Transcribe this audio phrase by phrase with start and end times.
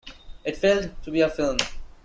[0.43, 1.57] It failed to be a film.